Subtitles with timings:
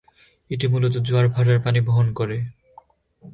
[0.49, 2.37] এটি মূলত জোয়ার ভাটার পানি বহন করে।